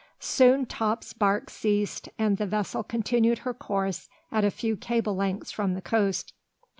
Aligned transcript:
Soon 0.19 0.65
Top's 0.65 1.13
barks 1.13 1.53
ceased, 1.53 2.09
and 2.17 2.37
the 2.37 2.47
vessel 2.47 2.81
continued 2.81 3.37
her 3.45 3.53
course 3.53 4.09
at 4.31 4.43
a 4.43 4.49
few 4.49 4.75
cable 4.75 5.15
lengths 5.15 5.51
from 5.51 5.75
the 5.75 5.79
coast. 5.81 6.33